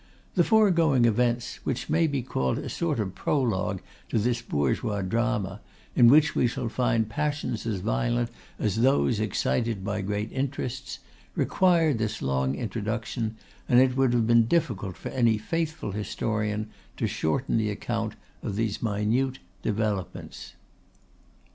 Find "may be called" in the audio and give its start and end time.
1.87-2.57